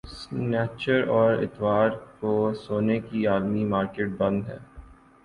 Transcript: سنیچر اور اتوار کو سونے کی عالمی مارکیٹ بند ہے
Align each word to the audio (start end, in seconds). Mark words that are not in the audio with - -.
سنیچر 0.15 0.99
اور 1.09 1.31
اتوار 1.35 1.89
کو 2.19 2.31
سونے 2.57 2.97
کی 3.01 3.25
عالمی 3.27 3.63
مارکیٹ 3.65 4.09
بند 4.17 4.39
ہے 4.47 4.57